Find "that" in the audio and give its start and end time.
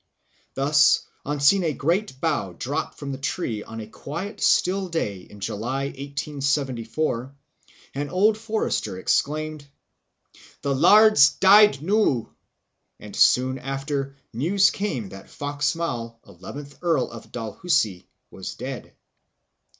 15.09-15.29